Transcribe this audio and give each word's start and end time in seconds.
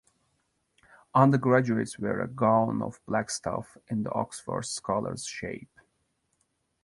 Undergraduates 1.13 1.99
wear 1.99 2.21
a 2.21 2.27
gown 2.27 2.81
of 2.81 2.99
black 3.05 3.29
stuff, 3.29 3.77
in 3.87 4.01
the 4.01 4.11
Oxford 4.13 4.65
scholar's 4.65 5.27
shape. 5.27 5.79